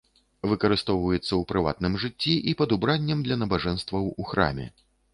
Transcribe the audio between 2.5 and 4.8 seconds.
і пад убраннем для набажэнстваў у храме.